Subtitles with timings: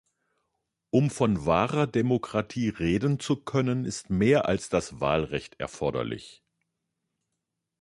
[0.89, 6.43] Um von wahrer Demokratie reden zu können, ist mehr als das Wahlrecht erforderlich.